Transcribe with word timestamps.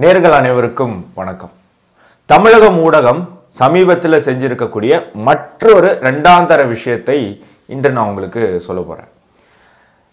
நேர்கள் 0.00 0.30
அனைவருக்கும் 0.30 1.06
வணக்கம். 1.14 1.50
தமிழகம் 2.26 2.78
ஊடகம் 2.84 3.28
சமீபத்தில் 3.48 4.24
செஞ்சிருக்கக்கூடிய 4.24 5.12
மற்றொரு 5.12 5.98
ரெண்டாந்தர 6.00 6.66
விஷயத்தை 6.66 7.42
இன்று 7.66 7.92
நான் 7.92 8.06
உங்களுக்கு 8.06 8.60
சொல்ல 8.60 8.80
போகிறேன் 8.80 9.08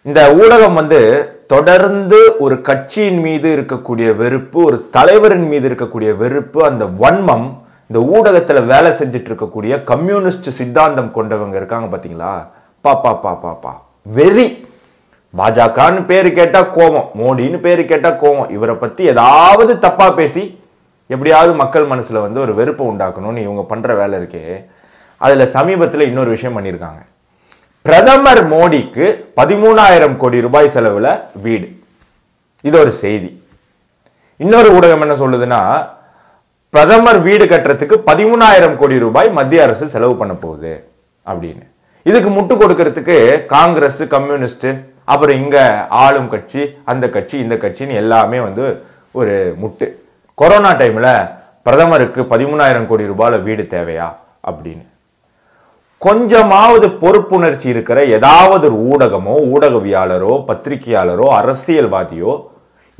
இந்த 0.02 0.34
ஊடகம் 0.34 0.74
வந்து 0.74 1.30
தொடர்ந்து 1.48 2.36
ஒரு 2.40 2.62
கட்சியின் 2.62 3.20
மீது 3.20 3.56
இருக்கக்கூடிய 3.56 4.16
வெறுப்பு 4.16 4.64
ஒரு 4.64 4.90
தலைவரின் 4.90 5.48
மீது 5.48 5.70
இருக்கக்கூடிய 5.70 6.16
வெறுப்பு 6.16 6.66
அந்த 6.66 6.86
வன்மம் 6.86 7.62
இந்த 7.88 8.00
ஊடகத்தில் 8.00 8.66
வேலை 8.66 8.92
செஞ்சுட்டு 8.92 9.32
இருக்கக்கூடிய 9.32 9.84
கம்யூனிஸ்ட் 9.84 10.50
சித்தாந்தம் 10.50 11.12
கொண்டவங்க 11.14 11.56
இருக்காங்க 11.56 11.98
பார்த்தீங்களா 11.98 12.48
பாப்பா 12.84 13.14
பா 13.14 13.54
பா. 13.54 13.82
வெறி. 14.06 14.67
பாஜகன்னு 15.34 16.02
பேர் 16.06 16.30
கேட்டால் 16.40 16.72
கோபம் 16.78 17.10
மோடின்னு 17.20 17.58
பேர் 17.66 17.82
கேட்டால் 17.92 18.20
கோபம். 18.24 18.50
இவரை 18.50 18.76
பற்றி 18.76 19.04
ஏதாவது 19.14 19.74
தப்பாக 19.86 20.12
பேசி 20.16 20.44
எப்படியாவது 21.14 21.52
மக்கள் 21.62 21.90
மனசில் 21.92 22.24
வந்து 22.26 22.40
ஒரு 22.46 22.54
வெறுப்பை 22.60 22.86
உண்டாக்கணும்னு 22.92 23.46
இவங்க 23.48 23.64
பண்ணுற 23.72 23.96
வேலை 24.02 24.16
இருக்கே. 24.20 24.44
அதில் 25.22 25.52
சமீபத்தில் 25.56 26.08
இன்னொரு 26.10 26.30
விஷயம் 26.30 26.56
பண்ணியிருக்காங்க. 26.58 27.02
பிரதமர் 27.86 28.42
மோடிக்கு 28.54 29.06
பதிமூணாயிரம் 29.40 30.18
கோடி 30.18 30.42
ரூபாய் 30.46 30.74
செலவில் 30.74 31.12
வீடு. 31.46 31.68
இது 32.64 32.76
ஒரு 32.80 32.92
செய்தி. 33.04 33.30
இன்னொரு 34.38 34.70
ஊடகம் 34.78 35.04
என்ன 35.06 35.16
சொல்லுதுன்னா 35.24 35.62
பிரதமர் 36.74 37.20
வீடு 37.28 37.46
கட்டுறதுக்கு 37.46 37.96
பதிமூணாயிரம் 38.10 38.76
கோடி 38.76 38.96
ரூபாய் 39.06 39.30
மத்திய 39.38 39.64
அரசு 39.66 39.86
செலவு 39.94 40.16
பண்ண 40.16 40.34
போகுது 40.34 40.74
அப்படின்னு. 41.28 41.66
இதுக்கு 42.10 42.30
முட்டு 42.30 42.54
கொடுக்கறதுக்கு 42.56 43.46
காங்கிரஸ் 43.56 44.02
கம்யூனிஸ்ட் 44.16 44.68
அப்புறம் 45.14 45.40
இங்கே 45.44 45.64
ஆளும் 46.04 46.30
கட்சி 46.34 46.62
அந்த 46.92 47.06
கட்சி 47.16 47.36
இந்த 47.46 47.56
கட்சின்னு 47.64 48.00
எல்லாமே 48.04 48.40
வந்து 48.48 48.66
ஒரு 49.20 49.34
முட்டு. 49.62 49.88
கொரோனா 50.42 50.72
டைமில் 50.82 51.14
பிரதமருக்கு 51.68 52.22
பதிமூணாயிரம் 52.34 52.90
கோடி 52.90 53.06
ரூபாயில் 53.12 53.46
வீடு 53.48 53.64
தேவையா 53.76 54.08
அப்படின்னு. 54.50 54.84
கொஞ்சமாவது 56.06 56.88
பொறுப்புணர்ச்சி 57.02 57.68
இருக்கிற 57.74 58.00
ஏதாவது 58.18 58.66
ஒரு 58.70 58.78
ஊடகமோ 58.90 59.36
ஊடகவியாளரோ 59.54 60.34
பத்திரிகையாளரோ 60.50 61.28
அரசியல்வாதியோ 61.40 62.34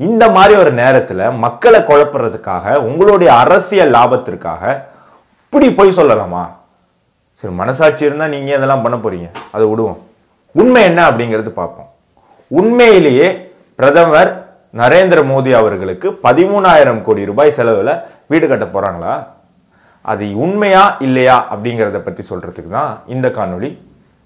இந்த 0.00 0.24
மாதிரி 0.36 0.54
ஒரு 0.62 0.72
நேரத்தில் 0.80 1.22
மக்களை 1.44 1.80
குழப்புறதுக்காக 1.90 2.74
உங்களுடைய 2.88 3.30
அரசியல் 3.42 3.94
லாபத்திற்காக 3.96 4.62
இப்படி 5.44 5.68
போய் 5.78 5.96
சொல்லலாமா? 5.98 6.42
சரி 7.40 7.52
மனசாட்சி 7.60 8.08
இருந்தால் 8.08 8.32
நீங்கள் 8.34 8.58
இதெல்லாம் 8.58 8.84
பண்ண 8.84 8.96
போகிறீங்க 9.04 9.28
அதை 9.54 9.64
விடுவோம். 9.70 9.98
உண்மை 10.60 10.82
என்ன 10.90 11.00
அப்படிங்கிறது 11.10 11.52
பார்ப்போம். 11.60 11.88
உண்மையிலேயே 12.50 13.28
பிரதமர் 13.78 14.30
நரேந்திர 14.80 15.18
மோடி 15.30 15.50
அவர்களுக்கு 15.58 16.08
பதிமூணாயிரம் 16.26 17.02
கோடி 17.06 17.22
ரூபாய் 17.30 17.56
செலவில் 17.58 17.92
வீடு 18.30 18.46
கட்ட 18.48 18.66
போகிறாங்களா 18.74 19.14
அது 20.04 20.24
உண்மையா 20.44 20.82
இல்லையா 21.06 21.36
அப்படிங்கிறத 21.52 21.98
பற்றி 22.06 22.22
சொல்கிறதுக்கு 22.30 22.70
தான் 22.78 22.92
இந்த 23.14 23.26
காணொளி. 23.36 23.70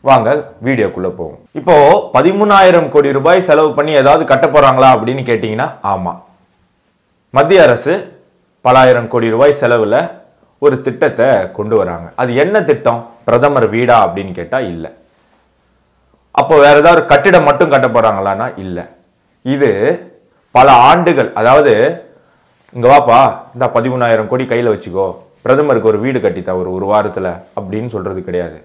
வாங்க 0.09 0.29
வீடியோக்குள்ளே 0.67 1.11
போவோம். 1.19 1.41
இப்போ 1.61 1.75
பதிமூணாயிரம் 2.17 2.89
கோடி 2.95 3.11
ரூபாய் 3.19 3.47
செலவு 3.49 3.71
பண்ணி 3.77 3.93
ஏதாவது 4.03 4.25
கட்ட 4.33 4.47
போகிறாங்களா 4.47 4.89
அப்படின்னு 4.95 5.23
கேட்டிங்கன்னா 5.29 5.69
ஆமாம் 5.93 6.21
மத்திய 7.37 7.63
அரசு 7.67 7.95
பலாயிரம் 8.65 9.09
கோடி 9.13 9.29
ரூபாய் 9.35 9.61
செலவில் 9.61 9.99
ஒரு 10.63 10.77
திட்டத்தை 10.87 11.29
கொண்டு 11.59 11.75
வராங்க. 11.81 12.09
அது 12.23 12.33
என்ன 12.43 12.57
திட்டம்? 12.71 13.01
பிரதமர் 13.29 13.69
வீடா 13.77 13.97
அப்படின்னு 14.07 14.33
கேட்டால் 14.41 14.69
இல்லை. 14.73 14.91
அப்போ 16.41 16.55
வேற 16.65 16.75
ஏதாவது 16.81 16.97
ஒரு 16.99 17.05
கட்டிடம் 17.13 17.47
மட்டும் 17.49 17.73
கட்ட 17.73 17.89
போறாங்களான்னா 17.95 18.47
இல்லை. 18.65 18.85
இது 19.55 19.71
பல 20.57 20.69
ஆண்டுகள் 20.91 21.29
அதாவது 21.41 21.73
இங்க 22.77 22.87
வாப்பா 22.93 23.21
இந்த 23.55 23.67
பதிமூணாயிரம் 23.77 24.31
கோடி 24.31 24.45
கையில் 24.53 24.73
வச்சுக்கோ. 24.75 25.07
பிரதமருக்கு 25.45 25.91
ஒரு 25.93 25.99
வீடு 26.05 26.19
கட்டித்தா 26.25 26.53
ஒரு 26.63 26.71
ஒரு 26.77 26.87
வாரத்தில் 26.93 27.31
அப்படின்னு 27.59 27.91
சொல்றது 27.95 28.21
கிடையாது. 28.29 28.59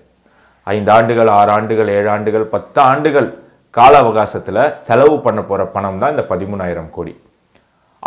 ஐந்து 0.75 0.91
ஆண்டுகள் 0.95 1.29
ஆறு 1.39 1.51
ஆண்டுகள் 1.57 1.89
ஏழு 1.97 2.09
ஆண்டுகள் 2.15 2.45
பத்து 2.55 2.80
ஆண்டுகள் 2.92 3.30
கால 3.77 3.93
அவகாசத்தில் 4.03 4.61
செலவு 4.86 5.15
பண்ண 5.25 5.39
போற 5.49 5.61
பணம் 5.75 5.99
தான் 6.02 6.13
இந்த 6.15 6.23
பதிமூணாயிரம் 6.31 6.89
கோடி. 6.95 7.13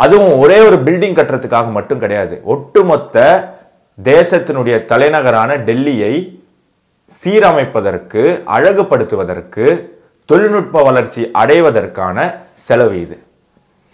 அதுவும் 0.03 0.33
ஒரே 0.43 0.57
ஒரு 0.67 0.77
பில்டிங் 0.85 1.17
கட்டுறதுக்காக 1.17 1.71
மட்டும் 1.77 2.01
கிடையாது. 2.03 2.35
ஒட்டுமொத்த 2.53 3.25
தேசத்தினுடைய 3.97 4.75
தலைநகரான 4.91 5.57
டெல்லியை 5.67 6.13
சீரமைப்பதற்கு 7.19 8.21
அழகுபடுத்துவதற்கு 8.55 9.65
தொழில்நுட்ப 10.29 10.83
வளர்ச்சி 10.87 11.21
அடைவதற்கான 11.41 12.17
செலவு 12.65 13.01
இது. 13.01 13.17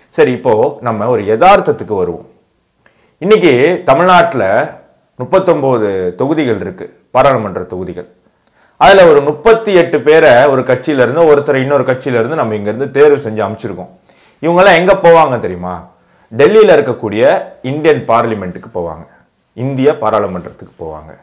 சரி 0.10 0.32
இப்போது 0.32 0.74
நம்ம 0.88 1.08
ஒரு 1.14 1.24
யதார்த்தத்துக்கு 1.32 1.96
வருவோம். 2.02 2.28
இன்றைக்கி 3.22 3.84
தமிழ்நாட்டில் 3.84 4.48
முப்பத்தொம்போது 5.20 6.16
தொகுதிகள் 6.16 6.62
இருக்குது 6.66 6.94
பாராளுமன்ற 7.12 7.62
தொகுதிகள். 7.74 8.08
அதில் 8.78 9.10
ஒரு 9.12 9.22
முப்பத்தி 9.22 9.72
எட்டு 9.82 9.98
பேரை 10.08 10.34
ஒரு 10.46 10.62
கட்சியிலேருந்து 10.62 11.28
ஒருத்தர் 11.30 11.64
இன்னொரு 11.64 11.84
கட்சியிலேருந்து 11.84 12.40
நம்ம 12.42 12.56
இங்கேருந்து 12.56 12.92
தேர்வு 12.98 13.20
செஞ்சு 13.26 13.42
அமைச்சிருக்கோம். 13.46 13.92
இவங்கெல்லாம் 14.42 14.80
எங்கே 14.82 14.96
போவாங்க 15.06 15.38
தெரியுமா? 15.46 15.76
டெல்லியில் 16.32 16.76
இருக்கக்கூடிய 16.78 17.24
இந்தியன் 17.62 18.04
பார்லிமெண்ட்டுக்கு 18.12 18.70
போவாங்க. 18.74 19.08
இந்திய 19.54 19.92
பாராளுமன்றத்துக்கு 20.02 20.76
போவாங்க. 20.84 21.14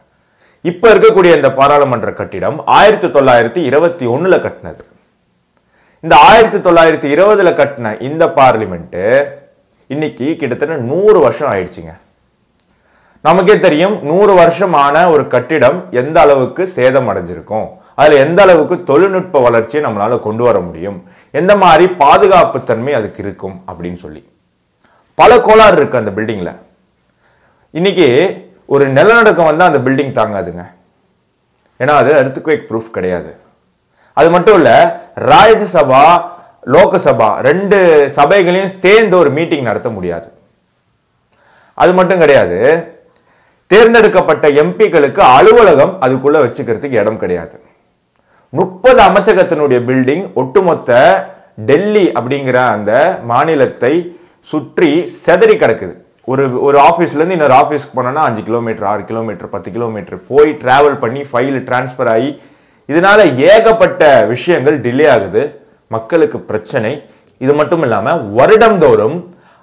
இப்போ 0.70 0.86
இருக்கக்கூடிய 0.92 1.32
இந்த 1.38 1.48
பாராளுமன்ற 1.58 2.10
கட்டிடம் 2.18 2.58
ஆயிரத்தி 2.76 3.08
தொள்ளாயிரத்தி 3.14 3.60
இருபத்தி 3.68 4.04
ஒன்றில் 4.14 4.42
கட்டினது. 4.44 4.82
இந்த 6.04 6.14
ஆயிரத்தி 6.28 6.58
தொள்ளாயிரத்தி 6.66 7.08
இருபதுல 7.14 7.50
கட்டின 7.58 7.92
இந்த 8.08 8.24
பார்லிமெண்ட்டு 8.38 9.02
இன்னைக்கு 9.90 10.26
கிட்டத்தட்ட 10.40 10.76
நூறு 10.92 11.18
வருஷம் 11.24 11.50
ஆயிடுச்சுங்க. 11.52 11.92
நமக்கே 13.26 13.56
தெரியும் 13.66 13.96
நூறு 14.10 14.32
வருஷமான 14.40 14.94
ஒரு 15.14 15.24
கட்டிடம் 15.34 15.78
எந்த 16.02 16.16
அளவுக்கு 16.24 16.62
சேதம் 16.76 17.08
அடைஞ்சிருக்கும் 17.10 17.66
அதில் 18.00 18.22
எந்த 18.24 18.40
அளவுக்கு 18.42 18.76
தொழில்நுட்ப 18.90 19.40
வளர்ச்சியை 19.46 19.82
நம்மளால 19.86 20.18
கொண்டு 20.28 20.42
வர 20.48 20.58
முடியும் 20.68 20.98
எந்த 21.40 21.52
மாதிரி 21.64 21.86
பாதுகாப்பு 22.02 22.58
தன்மை 22.70 22.94
அதுக்கு 23.00 23.22
இருக்கும் 23.24 23.56
அப்படின்னு 23.68 24.00
சொல்லி. 24.04 24.22
பல 25.18 25.40
கோளாறு 25.40 25.76
இருக்கு 25.80 26.00
அந்த 26.02 26.12
பில்டிங்கில் 26.16 26.54
இன்னைக்கு 27.74 28.08
ஒரு 28.66 28.88
நிலநடுக்கம் 28.88 29.44
வந்தால் 29.44 29.72
அந்த 29.72 29.90
பில்டிங் 29.90 30.18
தாங்காதுங்க. 30.20 30.66
ஏன்னா 31.78 31.88
அது 31.88 32.12
எர்த்குவேக் 32.12 32.64
ப்ரூஃப் 32.68 32.90
கிடையாது. 32.90 33.36
அது 34.12 34.30
மட்டும் 34.30 34.54
இல்லை 34.54 34.72
ராஜ்யசபா 35.20 36.22
லோகசபா 36.66 37.34
ரெண்டு 37.40 38.10
சபைகளையும் 38.10 38.68
சேர்ந்து 38.68 39.18
ஒரு 39.18 39.30
மீட்டிங் 39.30 39.62
நடத்த 39.62 39.88
முடியாது. 39.88 40.32
அது 41.74 41.94
மட்டும் 41.94 42.18
கிடையாது. 42.18 42.58
தேர்ந்தெடுக்கப்பட்ட 43.66 44.48
எம்பிக்களுக்கு 44.48 45.20
அலுவலகம் 45.20 46.00
அதுக்குள்ளே 46.00 46.38
வச்சுக்கிறதுக்கு 46.38 46.92
இடம் 46.92 47.18
கிடையாது. 47.18 47.60
முப்பது 48.48 49.02
அமைச்சகத்தினுடைய 49.02 49.78
பில்டிங் 49.90 50.32
ஒட்டுமொத்த 50.32 50.92
டெல்லி 51.56 52.08
அப்படிங்கிற 52.08 52.54
அந்த 52.54 53.20
மாநிலத்தை 53.24 54.18
சுற்றி 54.40 55.12
செதறி 55.26 55.56
கிடக்குது. 55.56 56.03
ஒரு 56.32 56.44
ஒரு 56.66 56.76
ஆஃபீஸ்லேருந்து 56.88 57.36
இன்னொரு 57.36 57.56
ஆஃபீஸ்க்கு 57.62 57.96
போனோம்னா 57.96 58.22
அஞ்சு 58.28 58.42
கிலோமீட்டர் 58.48 58.86
ஆறு 58.90 59.02
கிலோமீட்டர் 59.08 59.50
பத்து 59.54 59.70
கிலோமீட்டர் 59.74 60.18
போய் 60.30 60.50
ட்ராவல் 60.62 60.98
பண்ணி 61.02 61.22
ஃபைல் 61.30 61.58
டிரான்ஸ்ஃபர் 61.68 62.10
ஆகி 62.14 62.30
இதனால் 62.88 63.22
ஏகப்பட்ட 63.50 64.02
விஷயங்கள் 64.32 64.76
டிலே 64.84 65.06
ஆகுது 65.14 65.42
மக்களுக்கு 65.94 66.38
பிரச்சனை. 66.50 66.92
இது 67.44 67.52
மட்டும் 67.60 67.82
இல்லாமல் 67.86 68.22
வருடந்தோறும் 68.38 69.16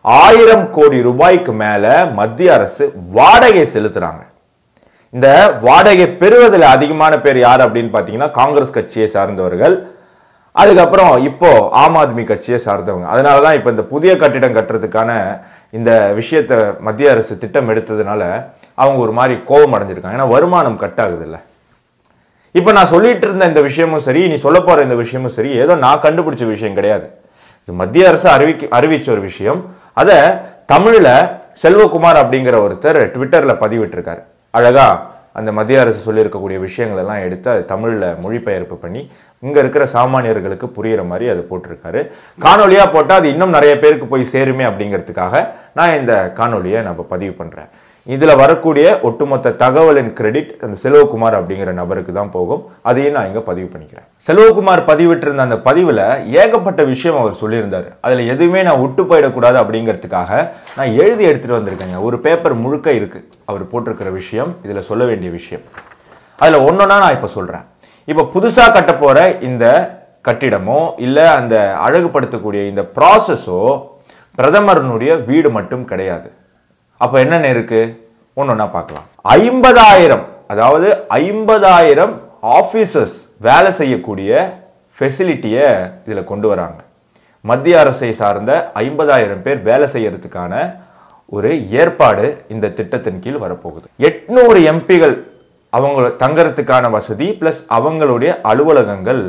ஆயிரம் 0.06 0.66
கோடி 0.76 1.00
ரூபாய்க்கு 1.08 1.54
மேலே 1.64 1.94
மத்திய 2.20 2.54
அரசு 2.58 2.86
வாடகை 3.18 3.64
செலுத்துறாங்க. 3.74 4.22
இந்த 5.14 5.28
வாடகை 5.66 6.08
பெறுவதில் 6.22 6.68
அதிகமான 6.76 7.14
பேர் 7.26 7.40
யார் 7.48 7.64
அப்படின்னு 7.66 7.92
பார்த்தீங்கன்னா 7.96 8.30
காங்கிரஸ் 8.40 8.78
கட்சியை 8.78 9.08
சார்ந்தவர்கள். 9.16 9.76
அதுக்கப்புறம் 10.62 11.14
இப்போ 11.30 11.50
ஆம் 11.82 11.98
ஆத்மி 12.00 12.24
கட்சியை 12.30 12.60
சார்ந்தவங்க. 12.68 13.08
அதனால 13.14 13.38
தான் 13.46 13.58
இப்போ 13.58 13.70
இந்த 13.74 13.84
புதிய 13.92 14.12
கட்டிடம் 14.24 14.56
கட்டுறதுக்கான 14.58 15.12
இந்த 15.78 15.92
விஷயத்தை 16.20 16.58
மத்திய 16.88 17.12
அரசு 17.12 17.34
திட்டம் 17.38 17.70
எடுத்ததுனால 17.74 18.22
அவங்க 18.82 19.00
ஒரு 19.06 19.14
மாதிரி 19.20 19.36
கோபம் 19.50 19.74
அடைஞ்சிருக்காங்க. 19.76 20.18
ஏன்னா 20.18 20.28
வருமானம் 20.36 20.78
கட் 20.84 21.02
ஆகுதுல்ல. 21.04 21.38
இப்போ 22.60 22.72
நான் 22.78 22.92
சொல்லிட்டு 22.94 23.26
இருந்த 23.28 23.46
இந்த 23.52 23.62
விஷயமும் 23.62 24.06
சரி 24.08 24.22
நீ 24.28 24.36
சொல்ல 24.46 24.60
போகிற 24.60 24.84
இந்த 24.84 24.96
விஷயமும் 24.96 25.36
சரி 25.38 25.52
ஏதோ 25.64 25.76
நான் 25.86 26.04
கண்டுபிடிச்ச 26.06 26.48
விஷயம் 26.48 26.78
கிடையாது. 26.80 27.06
இது 27.64 27.74
மத்திய 27.82 28.08
அரசு 28.08 28.28
அறிவிக்க 28.30 28.80
அறிவிச்ச 28.80 29.08
ஒரு 29.16 29.22
விஷயம். 29.30 29.60
அதை 30.02 30.18
தமிழ்ல 30.74 31.10
செல்வகுமார் 31.64 32.20
அப்படிங்கிற 32.24 32.58
ஒருத்தர் 32.66 33.00
ட்விட்டர்ல 33.14 33.54
பதிவிட்டிருக்காரு. 33.64 34.22
அழகா 34.58 34.88
அந்த 35.36 35.52
மத்திய 35.52 35.82
அரசு 35.82 36.00
சொல்லியிருக்கக்கூடிய 36.06 36.60
விஷயங்கள் 36.60 36.98
எல்லாம் 36.98 37.22
எடுத்து 37.22 37.50
அது 37.50 37.66
தமிழில் 37.66 38.18
மொழிபெயர்ப்பு 38.20 38.76
பண்ணி 38.76 39.02
இங்கே 39.44 39.60
இருக்கிற 39.60 39.84
சாமானியர்களுக்கு 39.94 40.68
புரிகிற 40.76 41.04
மாதிரி 41.04 41.30
அது 41.30 41.48
போட்டிருக்காரு. 41.50 42.02
காணொலியாக 42.40 42.92
போட்டால் 42.92 43.20
அது 43.20 43.30
இன்னும் 43.30 43.50
நிறைய 43.50 43.80
பேருக்கு 43.80 44.08
போய் 44.08 44.32
சேருமே 44.34 44.66
அப்படிங்கிறதுக்காக 44.66 45.36
நான் 45.74 45.98
இந்த 46.00 46.16
காணொலியை 46.40 46.82
நம்ம 46.82 47.06
பதிவு 47.10 47.34
பண்ணுறேன் 47.38 47.72
இதில் 48.08 48.40
வரக்கூடிய 48.42 48.86
ஒட்டுமொத்த 49.08 49.52
தகவலின் 49.62 50.10
கிரெடிட் 50.20 50.52
அந்த 50.66 50.76
செல்வகுமார் 50.84 51.36
அப்படிங்கிற 51.40 51.72
நபருக்கு 51.80 52.14
தான் 52.18 52.32
போகும். 52.36 52.62
அதையும் 52.90 53.16
நான் 53.18 53.28
இங்கே 53.30 53.44
பதிவு 53.50 53.68
பண்ணிக்கிறேன். 53.74 54.06
செல்வகுமார் 54.28 54.82
பதிவிட்டிருந்த 54.90 55.46
அந்த 55.48 55.58
பதிவில் 55.68 56.04
ஏகப்பட்ட 56.44 56.84
விஷயம் 56.94 57.20
அவர் 57.22 57.40
சொல்லியிருந்தார். 57.42 57.88
அதில் 58.06 58.24
எதுவுமே 58.34 58.64
நான் 58.68 58.82
விட்டு 58.84 59.06
போயிடக்கூடாது 59.12 59.60
அப்படிங்கிறதுக்காக 59.64 60.32
நான் 60.80 60.92
எழுதி 61.04 61.24
எடுத்துகிட்டு 61.30 61.60
வந்திருக்கேங்க. 61.60 62.02
ஒரு 62.08 62.20
பேப்பர் 62.26 62.56
முழுக்க 62.64 62.90
இருக்குது 63.00 63.28
அவர் 63.46 63.70
போட்டிருக்கிற 63.74 64.12
விஷயம் 64.20 64.52
இதில் 64.66 64.88
சொல்ல 64.90 65.04
வேண்டிய 65.12 65.32
விஷயம். 65.40 65.64
அதில் 66.40 66.66
ஒன்றுனா 66.68 66.98
நான் 67.06 67.16
இப்போ 67.20 67.32
சொல்கிறேன். 67.38 67.66
இப்போ 68.08 68.26
புதுசாக 68.36 68.76
கட்ட 68.76 69.32
இந்த 69.52 69.66
கட்டிடமோ 70.28 70.82
இல்லை 71.06 71.28
அந்த 71.40 71.56
அழகுபடுத்தக்கூடிய 71.86 72.62
இந்த 72.74 72.82
ப்ராசஸோ 72.98 73.64
பிரதமரனுடைய 74.40 75.12
வீடு 75.30 75.50
மட்டும் 75.56 75.90
கிடையாது. 75.90 76.30
அப்போ 77.04 77.16
என்னென்ன 77.24 77.50
இருக்குது 77.56 77.94
ஒன்று 78.38 78.54
ஒன்றா 78.54 78.68
பார்க்கலாம். 78.76 79.06
ஐம்பதாயிரம் 79.40 80.26
அதாவது 80.54 80.88
ஐம்பதாயிரம் 81.24 82.14
ஆஃபீஸர்ஸ் 82.60 83.18
வேலை 83.48 83.72
செய்யக்கூடிய 83.80 84.32
ஃபெசிலிட்டியை 84.98 85.68
இதில் 86.06 86.30
கொண்டு 86.32 86.48
வராங்க. 86.52 86.80
மத்திய 87.50 87.76
அரசை 87.84 88.10
சார்ந்த 88.22 88.52
ஐம்பதாயிரம் 88.86 89.44
பேர் 89.46 89.60
வேலை 89.70 89.88
செய்யறதுக்கான 89.94 90.54
ஒரு 91.36 91.52
ஏற்பாடு 91.82 92.26
இந்த 92.54 92.72
திட்டத்தின் 92.80 93.22
கீழ் 93.24 93.44
வரப்போகுது. 93.44 93.86
எட்நூறு 94.10 94.60
எம்பிகள் 94.72 95.16
அவங்க 95.74 96.10
தங்கறதுக்கான 96.24 96.86
வசதி 96.98 97.28
ப்ளஸ் 97.40 97.62
அவங்களுடைய 97.78 98.32
அலுவலகங்கள் 98.52 99.24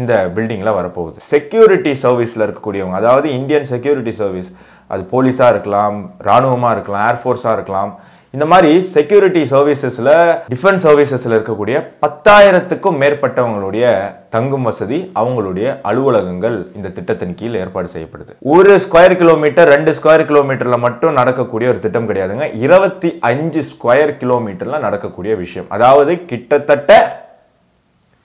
இந்த 0.00 0.12
பில்டிங்கில் 0.36 0.76
வரப்போகுது. 0.78 1.18
செக்யூரிட்டி 1.32 1.92
சர்வீஸில் 2.04 2.46
இருக்கக்கூடியவங்க 2.46 2.98
அதாவது 3.02 3.28
இந்தியன் 3.38 3.68
செக்யூரிட்டி 3.72 4.14
சர்வீஸ் 4.22 4.50
அது 4.94 5.02
போலீஸாக 5.12 5.52
இருக்கலாம் 5.54 5.98
இராணுவமாக 6.28 6.74
இருக்கலாம் 6.76 7.06
ஏர்ஃபோர்ஸாக 7.10 7.56
இருக்கலாம் 7.58 7.92
இந்த 8.34 8.44
மாதிரி 8.50 8.70
செக்யூரிட்டி 8.92 9.40
சர்வீசஸில் 9.50 10.10
டிஃபென்ஸ் 10.52 10.84
சர்வீசஸில் 10.84 11.34
இருக்கக்கூடிய 11.36 11.76
பத்தாயிரத்துக்கும் 12.02 12.96
மேற்பட்டவங்களுடைய 13.02 13.86
தங்கும் 14.34 14.66
வசதி 14.68 14.98
அவங்களுடைய 15.20 15.66
அலுவலகங்கள் 15.88 16.56
இந்த 16.76 16.90
திட்டத்தின் 16.98 17.34
கீழ் 17.40 17.58
ஏற்பாடு 17.62 17.88
செய்யப்படுது. 17.94 18.32
ஒரு 18.54 18.74
ஸ்கொயர் 18.84 19.16
கிலோமீட்டர் 19.22 19.70
ரெண்டு 19.74 19.92
ஸ்கொயர் 19.98 20.24
கிலோமீட்டரில் 20.30 20.84
மட்டும் 20.86 21.18
நடக்கக்கூடிய 21.20 21.72
ஒரு 21.72 21.82
திட்டம் 21.86 22.08
கிடையாதுங்க. 22.10 22.46
இருபத்தி 22.66 23.10
அஞ்சு 23.30 23.62
ஸ்கொயர் 23.72 24.14
கிலோமீட்டரில் 24.22 24.84
நடக்கக்கூடிய 24.86 25.34
விஷயம். 25.44 25.68
அதாவது 25.78 26.14
கிட்டத்தட்ட 26.32 26.90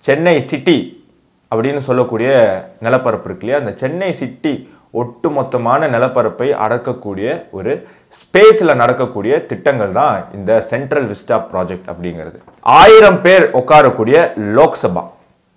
சென்னை 0.04 0.38
சிட்டி 0.52 0.78
அப்படின்னு 1.52 1.82
சொல்லக்கூடிய 1.90 2.32
நிலப்பரப்பு 2.86 3.28
இருக்கு 3.30 3.46
இல்லையா? 3.46 3.62
அந்த 3.64 3.74
சென்னை 3.82 4.10
சிட்டி 4.22 4.54
ஒட்டுமொத்தமான 5.02 5.88
நிலப்பரப்பை 5.94 6.48
அடக்கக்கூடிய 6.66 7.28
ஒரு 7.58 7.72
ஸ்பேஸில் 8.20 8.80
நடக்கக்கூடிய 8.82 9.34
திட்டங்கள் 9.50 9.92
தான் 10.00 10.16
இந்த 10.38 10.52
சென்ட்ரல் 10.72 11.08
விஸ்டா 11.12 11.38
ப்ராஜெக்ட் 11.52 11.90
அப்படிங்கிறது. 11.92 12.38
ஆயிரம் 12.82 13.20
பேர் 13.26 13.46
உட்காரக்கூடிய 13.62 14.18
லோக்சபா. 14.58 15.04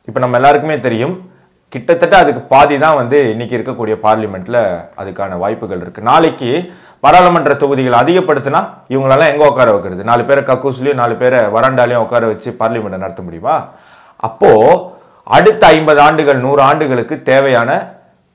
இப்போ 0.09 0.21
நம்ம 0.25 0.39
எல்லாருக்குமே 0.41 0.77
தெரியும் 0.87 1.17
கிட்டத்தட்ட 1.73 2.15
அதுக்கு 2.23 2.41
பாதி 2.53 2.77
தான் 2.85 2.97
வந்து 3.01 3.19
இன்னைக்கு 3.33 3.55
இருக்கக்கூடிய 3.59 3.97
பார்லிமெண்ட்டில் 4.05 4.61
அதுக்கான 5.01 5.37
வாய்ப்புகள் 5.43 5.83
இருக்குது 5.83 6.09
நாளைக்கு 6.11 6.51
பாராளுமன்ற 7.05 7.53
தொகுதிகள் 7.61 8.01
அதிகப்படுத்தினா 8.03 8.61
இவங்களெல்லாம் 8.95 9.33
எங்கே 9.33 9.47
உட்கார 9.51 9.69
வைக்கிறது? 9.75 10.03
நாலு 10.11 10.23
பேரை 10.29 10.43
கக்கூஸ்லேயும் 10.49 11.01
நாலு 11.03 11.15
பேரை 11.21 11.41
வராண்டாலையும் 11.57 12.05
உட்கார 12.07 12.27
வச்சு 12.33 12.51
பார்லிமெண்ட்டை 12.63 13.01
நடத்த 13.05 13.23
முடியுமா? 13.27 13.57
அப்போது 14.29 14.99
அடுத்த 15.37 15.63
ஐம்பது 15.77 16.01
ஆண்டுகள் 16.07 16.45
நூறு 16.47 16.63
ஆண்டுகளுக்கு 16.69 17.17
தேவையான 17.31 17.71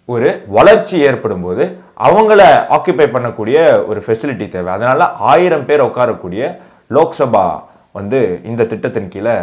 ஒரு 0.09 0.29
வளர்ச்சி 0.57 0.95
ஏற்படும் 1.09 1.43
போது 1.45 1.63
அவங்கள 2.07 2.41
ஆக்கியபை 2.75 3.07
பண்ணக்கூடிய 3.13 3.57
ஒரு 3.89 3.99
ஃபெசிலிட்டி 4.05 4.47
தேவை. 4.55 4.69
அதனால் 4.77 5.05
ஆயிரம் 5.33 5.67
பேர் 5.69 5.87
உட்காரக்கூடிய 5.89 6.43
லோக்சபா 6.95 7.45
வந்து 7.99 8.19
இந்த 8.49 8.67
திட்டத்தின் 8.71 9.13
கீழே 9.13 9.35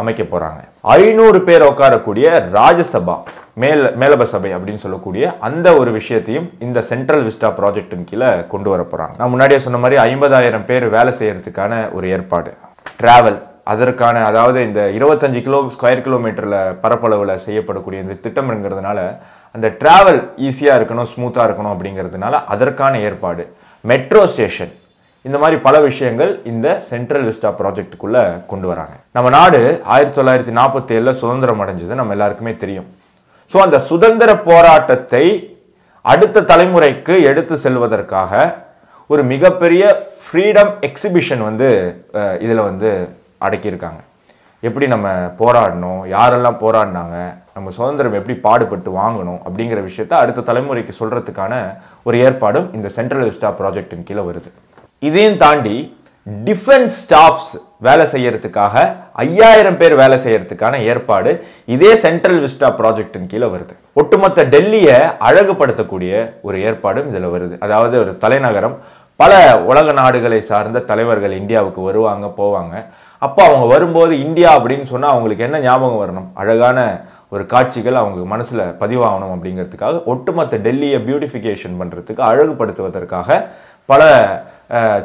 அமைக்க 0.00 0.22
போகிறாங்க 0.22 0.60
ஐநூறு 0.94 1.38
பேர் 1.48 1.64
உட்காரக்கூடிய 1.68 2.26
ராஜ்யசபா 2.56 3.16
மேல் 3.62 3.84
மேலப 4.00 4.24
சபை 4.32 4.50
அப்படின்னு 4.56 4.82
சொல்லக்கூடிய 4.84 5.24
அந்த 5.48 5.68
ஒரு 5.80 5.90
விஷயத்தையும் 5.98 6.48
இந்த 6.66 6.78
சென்ட்ரல் 6.90 7.24
விஸ்டா 7.28 7.50
ப்ராஜெக்டின் 7.58 8.08
கீழே 8.10 8.30
கொண்டு 8.52 8.68
வர 8.72 8.82
போகிறாங்க 8.92 9.14
நான் 9.20 9.32
முன்னாடியே 9.34 9.60
சொன்ன 9.66 9.80
மாதிரி 9.84 9.98
ஐம்பதாயிரம் 10.08 10.66
பேர் 10.70 10.86
வேலை 10.96 11.12
செய்கிறதுக்கான 11.20 11.82
ஒரு 11.96 12.08
ஏற்பாடு. 12.16 12.52
ட்ராவல் 13.00 13.38
அதற்கான 13.72 14.22
அதாவது 14.30 14.58
இந்த 14.68 14.80
இருபத்தஞ்சு 14.96 15.40
கிலோ 15.46 15.58
ஸ்கொயர் 15.74 16.04
கிலோமீட்டரில் 16.06 16.58
பரப்பளவில் 16.82 17.32
செய்யப்படக்கூடிய 17.46 17.98
இந்த 18.04 18.16
திட்டம்ங்கிறதுனால 18.24 18.98
அந்த 19.54 19.66
டிராவல் 19.80 20.20
ஈஸியாக 20.48 20.78
இருக்கணும் 20.80 21.10
ஸ்மூத்தாக 21.12 21.46
இருக்கணும் 21.48 21.74
அப்படிங்கிறதுனால 21.74 22.34
அதற்கான 22.54 23.00
ஏற்பாடு. 23.08 23.44
மெட்ரோ 23.84 24.22
ஸ்டேஷன் 24.32 24.72
இந்த 25.24 25.36
மாதிரி 25.42 25.56
பல 25.66 25.76
விஷயங்கள் 25.88 26.32
இந்த 26.52 26.66
சென்ட்ரல் 26.90 27.26
விஸ்டா 27.28 27.50
ப்ராஜெக்ட்டுக்குள்ள 27.60 28.18
கொண்டு 28.50 28.66
வராங்க. 28.70 28.94
நம்ம 29.16 29.30
நாடு 29.38 29.60
ஆயிரத்தி 29.94 30.16
தொள்ளாயிரத்தி 30.18 30.54
நாற்பத்தி 30.58 30.94
ஏழில் 30.98 31.18
சுதந்திரம் 31.22 31.62
அடைஞ்சது 31.64 32.00
நம்ம 32.00 32.14
எல்லாருக்குமே 32.16 32.54
தெரியும். 32.62 32.88
ஸோ 33.52 33.58
அந்த 33.66 33.78
சுதந்திர 33.90 34.30
போராட்டத்தை 34.48 35.24
அடுத்த 36.04 36.44
தலைமுறைக்கு 36.50 37.14
எடுத்து 37.30 37.54
செல்வதற்காக 37.64 38.32
ஒரு 39.10 39.22
மிகப்பெரிய 39.32 39.84
ஃப்ரீடம் 40.24 40.72
எக்ஸிபிஷன் 40.88 41.42
வந்து 41.48 41.68
இதில் 42.44 42.66
வந்து 42.68 42.90
அடக்கியிருக்காங்க. 43.46 44.00
எப்படி 44.68 44.86
நம்ம 44.94 45.08
போராடணும் 45.40 46.00
யாரெல்லாம் 46.14 46.58
போராடினாங்க 46.62 47.16
நம்ம 47.54 47.70
சுதந்திரம் 47.76 48.16
எப்படி 48.18 48.34
பாடுபட்டு 48.46 48.90
வாங்கணும் 48.98 49.40
அப்படிங்கிற 49.46 49.80
விஷயத்த 49.86 50.14
அடுத்த 50.22 50.44
தலைமுறைக்கு 50.48 50.92
சொல்கிறதுக்கான 50.98 51.54
ஒரு 52.08 52.18
ஏற்பாடும் 52.26 52.68
இந்த 52.78 52.90
சென்ட்ரல் 52.98 53.26
விஸ்டா 53.28 53.50
ப்ராஜெக்டின் 53.60 54.06
கீழே 54.10 54.24
வருது. 54.28 54.50
இதையும் 55.08 55.40
தாண்டி 55.44 55.76
டிஃபென்ஸ் 56.48 56.94
ஸ்டாஃப்ஸ் 57.02 57.50
வேலை 57.86 58.04
செய்யறதுக்காக 58.12 58.74
ஐயாயிரம் 59.24 59.78
பேர் 59.80 59.94
வேலை 60.00 60.16
செய்யறதுக்கான 60.24 60.80
ஏற்பாடு 60.90 61.30
இதே 61.74 61.92
சென்ட்ரல் 62.04 62.40
விஸ்டா 62.44 62.68
ப்ராஜெக்டின் 62.80 63.30
கீழே 63.32 63.48
வருது. 63.54 63.74
ஒட்டுமொத்த 64.00 64.44
டெல்லியை 64.54 64.98
அழகுபடுத்தக்கூடிய 65.28 66.12
ஒரு 66.48 66.58
ஏற்பாடும் 66.68 67.08
இதில் 67.12 67.32
வருது. 67.36 67.56
அதாவது 67.66 67.96
ஒரு 68.04 68.12
தலைநகரம் 68.24 68.76
பல 69.20 69.32
உலக 69.70 69.92
நாடுகளை 70.00 70.40
சார்ந்த 70.50 70.84
தலைவர்கள் 70.90 71.32
இந்தியாவுக்கு 71.38 71.80
வருவாங்க 71.88 72.26
போவாங்க. 72.38 72.74
அப்போ 73.26 73.40
அவங்க 73.48 73.64
வரும்போது 73.72 74.12
இந்தியா 74.26 74.50
அப்படின்னு 74.58 74.86
சொன்னால் 74.90 75.12
அவங்களுக்கு 75.14 75.44
என்ன 75.46 75.58
ஞாபகம் 75.66 76.02
வரணும்? 76.02 76.28
அழகான 76.42 76.78
ஒரு 77.34 77.42
காட்சிகள் 77.52 78.00
அவங்க 78.02 78.24
மனசில் 78.34 78.62
பதிவாகணும் 78.82 79.32
அப்படிங்கிறதுக்காக 79.34 80.00
ஒட்டுமொத்த 80.12 80.60
டெல்லியை 80.66 80.98
பியூட்டிஃபிகேஷன் 81.08 81.76
பண்ணுறதுக்கு 81.80 82.22
அழகுபடுத்துவதற்காக 82.30 83.38
பல 83.92 84.02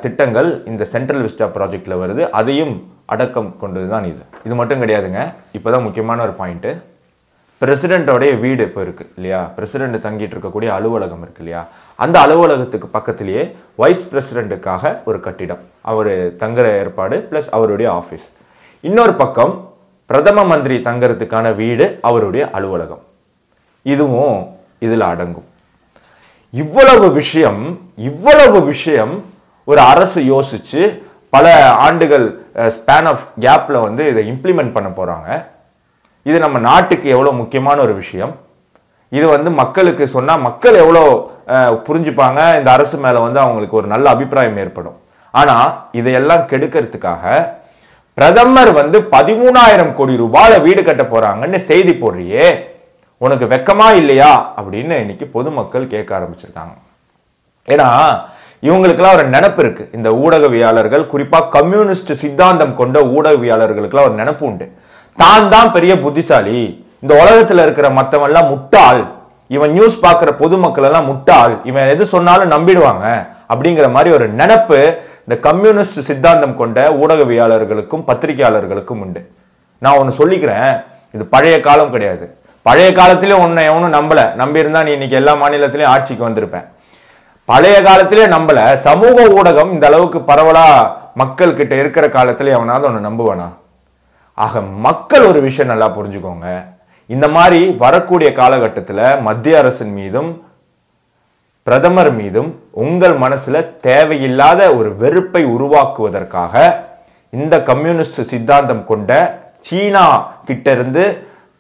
திட்டங்கள் 0.03 0.50
இந்த 0.71 0.83
சென்ட்ரல் 0.94 1.23
விஸ்டா 1.25 1.45
ப்ராஜெக்டில் 1.57 2.01
வருது. 2.03 2.23
அதையும் 2.39 2.73
அடக்கம் 3.13 3.50
கொண்டது 3.62 3.88
தான் 3.94 4.06
இது. 4.12 4.21
இது 4.47 4.56
மட்டும் 4.59 4.81
கிடையாதுங்க. 4.83 5.21
இப்போ 5.57 5.69
தான் 5.75 5.85
முக்கியமான 5.88 6.21
ஒரு 6.27 6.35
பாயிண்ட்டு 6.41 6.71
பிரசிடென்ட்டோடைய 7.62 8.31
வீடு 8.44 8.62
இப்போ 8.68 8.81
இருக்குது 8.86 9.12
இல்லையா? 9.18 9.42
பிரசிடெண்ட் 9.57 9.98
தங்கிட்டு 10.06 10.34
இருக்கக்கூடிய 10.36 10.69
அலுவலகம் 10.78 11.22
இருக்கு 11.25 11.42
இல்லையா? 11.44 11.62
அந்த 12.04 12.16
அலுவலகத்துக்கு 12.25 12.88
பக்கத்திலேயே 12.96 13.44
வைஸ் 13.81 14.04
பிரசிடெண்ட்டுக்காக 14.12 14.92
ஒரு 15.10 15.19
கட்டிடம். 15.28 15.62
அவர் 15.92 16.12
தங்குற 16.42 16.66
ஏற்பாடு 16.81 17.18
ப்ளஸ் 17.30 17.50
அவருடைய 17.57 17.88
ஆஃபீஸ் 18.00 18.28
இன்னொரு 18.90 19.14
பக்கம் 19.21 19.54
பிரதம 20.09 20.44
மந்திரி 20.52 20.78
தங்கறதுக்கான 20.90 21.56
வீடு 21.62 21.85
அவருடைய 22.09 22.44
அலுவலகம். 22.57 23.04
இதுவும் 23.94 24.38
இதில் 24.85 25.07
அடங்கும். 25.12 25.47
இவ்வளவு 26.62 27.07
விஷயம் 27.21 27.64
இவ்வளவு 28.09 28.59
விஷயம் 28.71 29.14
ஒரு 29.71 29.81
அரசு 29.94 30.19
யோசிச்சு 30.33 30.81
பல 31.33 31.47
ஆண்டுகள் 31.88 32.26
ஸ்பேன் 32.78 33.07
ஆஃப் 33.12 33.26
கேப்பில் 33.45 33.83
வந்து 33.88 34.04
இதை 34.12 34.21
இம்ப்ளிமெண்ட் 34.33 34.76
பண்ண 34.76 34.90
போகிறாங்க 34.90 35.30
இது 36.29 36.37
நம்ம 36.44 36.57
நாட்டுக்கு 36.69 37.07
எவ்வளோ 37.15 37.31
முக்கியமான 37.39 37.77
ஒரு 37.85 37.94
விஷயம். 38.01 38.33
இது 39.17 39.25
வந்து 39.33 39.49
மக்களுக்கு 39.61 40.05
சொன்னால் 40.13 40.44
மக்கள் 40.45 40.75
எவ்வளோ 40.83 41.03
புரிஞ்சுப்பாங்க. 41.87 42.39
இந்த 42.59 42.69
அரசு 42.75 42.95
மேலே 43.03 43.19
வந்து 43.25 43.39
அவங்களுக்கு 43.44 43.77
ஒரு 43.81 43.87
நல்ல 43.94 44.05
அபிப்பிராயம் 44.15 44.61
ஏற்படும். 44.63 44.97
ஆனால் 45.39 45.67
இதையெல்லாம் 45.99 46.44
கெடுக்கிறதுக்காக 46.51 47.23
பிரதமர் 48.17 48.71
வந்து 48.79 48.97
பதிமூணாயிரம் 49.15 49.94
கோடி 49.99 50.13
ரூபாயில் 50.23 50.63
வீடு 50.65 50.81
கட்ட 50.83 51.03
போகிறாங்கன்னு 51.11 51.59
செய்தி 51.69 51.94
போடுறியே. 52.01 52.47
உனக்கு 53.25 53.45
வெக்கமா 53.53 53.87
இல்லையா? 54.01 54.31
அப்படின்னு 54.59 54.95
இன்னைக்கு 55.03 55.25
பொதுமக்கள் 55.35 55.91
கேட்க 55.94 56.11
ஆரம்பிச்சிருக்காங்க. 56.19 56.75
ஏன்னா 57.73 57.89
இவங்களுக்கெல்லாம் 58.67 59.17
ஒரு 59.17 59.25
நினப்பு 59.35 59.61
இருக்கு. 59.63 59.83
இந்த 59.97 60.09
ஊடகவியாளர்கள் 60.23 61.03
குறிப்பாக 61.13 61.49
கம்யூனிஸ்ட் 61.57 62.11
சித்தாந்தம் 62.23 62.75
கொண்ட 62.81 62.99
ஊடகவியாளர்களுக்கெல்லாம் 63.17 64.09
ஒரு 64.09 64.17
நினப்பு 64.23 64.44
உண்டு. 64.51 64.67
தான் 65.18 65.50
தான் 65.50 65.72
பெரிய 65.72 66.00
புத்திசாலி. 66.00 66.86
இந்த 67.00 67.14
உலகத்தில் 67.22 67.57
இருக்கிற 67.57 67.90
மத்தவன் 67.90 68.30
எல்லாம் 68.31 68.48
முட்டாள். 68.48 69.02
இவன் 69.48 69.72
நியூஸ் 69.72 70.04
பார்க்குற 70.06 70.31
பொதுமக்கள் 70.31 70.84
எல்லாம் 70.84 71.06
முட்டாள். 71.06 71.54
இவன் 71.64 71.88
எது 71.88 72.06
சொன்னாலும் 72.06 72.52
நம்பிடுவாங்க. 72.52 73.06
அப்படிங்கிற 73.54 73.92
மாதிரி 73.92 74.16
ஒரு 74.16 74.28
நினப்பு 74.34 74.80
இந்த 75.28 75.36
கம்யூனிஸ்ட் 75.48 76.00
சித்தாந்தம் 76.00 76.56
கொண்ட 76.56 76.90
ஊடகவியாளர்களுக்கும் 76.90 78.06
பத்திரிகையாளர்களுக்கும் 78.07 79.02
உண்டு. 79.06 79.31
நான் 79.78 79.98
ஒன்று 79.98 80.14
சொல்லிக்கிறேன். 80.22 80.84
இது 81.12 81.26
பழைய 81.26 81.60
காலம் 81.60 81.92
கிடையாது. 81.92 82.38
பழைய 82.62 82.92
காலத்திலே 82.92 83.34
உன்னை 83.34 83.64
எவனும் 83.66 83.94
நம்பல. 83.94 84.22
நம்பியிருந்தா 84.42 84.84
நீ 84.84 84.92
இன்னைக்கு 84.92 85.16
எல்லா 85.16 85.34
மாநிலத்திலையும் 85.34 85.94
ஆட்சிக்கு 85.95 86.30
வந்திருப்பேன். 86.30 86.66
பழைய 87.45 87.81
காலத்திலே 87.81 88.26
நம்பல. 88.26 88.74
சமூக 88.74 89.24
ஊடகம் 89.24 89.72
இந்த 89.72 89.88
அளவுக்கு 89.88 90.22
பரவலாக 90.22 90.92
மக்கள்கிட்ட 91.18 91.72
இருக்கிற 91.72 92.10
காலத்திலே 92.10 92.52
அவனாவது 92.52 92.88
ஒன்று 92.88 93.10
நம்புவானா? 93.10 93.48
ஆக 94.44 94.61
மக்கள் 94.85 95.25
ஒரு 95.27 95.39
விஷயம் 95.42 95.71
நல்லா 95.71 95.87
புரிஞ்சுக்கோங்க. 95.97 96.47
இந்த 97.09 97.27
மாதிரி 97.27 97.59
வரக்கூடிய 97.83 98.31
காலகட்டத்தில் 98.31 99.06
மத்திய 99.27 99.57
அரசின் 99.57 99.94
மீதும் 99.99 100.30
பிரதமர் 101.63 102.11
மீதும் 102.13 102.49
உங்கள் 102.85 103.15
மனசில் 103.23 103.59
தேவையில்லாத 103.87 104.61
ஒரு 104.75 104.89
வெறுப்பை 104.95 105.44
உருவாக்குவதற்காக 105.45 106.63
இந்த 107.30 107.56
கம்யூனிஸ்ட் 107.69 108.19
சித்தாந்தம் 108.31 108.83
கொண்ட 108.85 109.11
சீனா 109.68 110.04
கிட்ட 110.49 110.71
இருந்து 110.71 111.06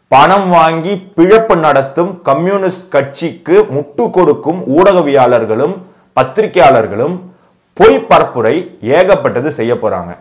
பணம் 0.07 0.49
வாங்கி 0.49 0.93
பிழப்பு 1.15 1.55
நடத்தும் 1.59 2.11
கம்யூனிஸ்ட் 2.21 2.89
கட்சிக்கு 2.89 3.55
முட்டு 3.75 4.03
கொடுக்கும் 4.09 4.59
ஊடகவியாளர்களும் 4.77 5.75
பத்திரிகையாளர்களும் 6.19 7.15
பொய் 7.73 7.97
பரப்புரை 8.09 8.55
ஏகப்பட்டது 8.97 9.51
செய்ய 9.51 9.73
போறாங்க. 9.73 10.11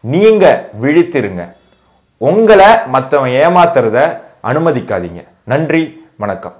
நீங்க 0.00 0.44
விழித்திருங்க. 0.80 1.42
உங்களை 2.28 2.66
மற்றவன் 2.86 3.30
ஏமாத்துறத 3.30 3.98
அனுமதிக்காதீங்க. 4.42 5.20
நன்றி 5.44 5.82
வணக்கம். 6.18 6.56